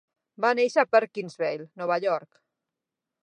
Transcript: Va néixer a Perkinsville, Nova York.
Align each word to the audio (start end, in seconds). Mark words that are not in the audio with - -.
Va 0.45 0.49
néixer 0.59 0.85
a 0.85 0.89
Perkinsville, 0.95 1.69
Nova 1.81 1.97
York. 2.09 2.43